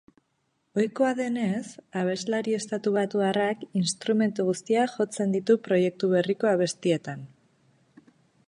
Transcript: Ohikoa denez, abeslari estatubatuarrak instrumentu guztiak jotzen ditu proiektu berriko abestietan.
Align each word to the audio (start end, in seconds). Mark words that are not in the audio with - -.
Ohikoa 0.77 1.09
denez, 1.19 1.59
abeslari 2.01 2.55
estatubatuarrak 2.61 3.61
instrumentu 3.83 4.49
guztiak 4.51 4.97
jotzen 4.97 5.37
ditu 5.39 5.61
proiektu 5.69 6.11
berriko 6.15 6.53
abestietan. 6.57 7.27